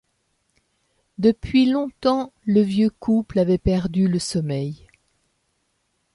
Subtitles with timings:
[1.19, 4.87] Depuis long-temps le vieux couple avait perdu le sommeil.